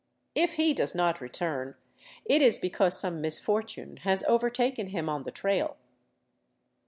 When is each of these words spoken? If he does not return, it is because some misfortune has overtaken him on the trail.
If 0.33 0.53
he 0.53 0.73
does 0.73 0.95
not 0.95 1.21
return, 1.21 1.75
it 2.25 2.41
is 2.41 2.57
because 2.57 2.97
some 2.99 3.21
misfortune 3.21 3.97
has 3.97 4.23
overtaken 4.23 4.87
him 4.87 5.07
on 5.07 5.21
the 5.25 5.31
trail. 5.31 5.77